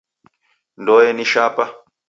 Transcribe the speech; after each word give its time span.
Ndoe 0.81 1.11
ni 1.13 1.25
shapa. 1.31 1.65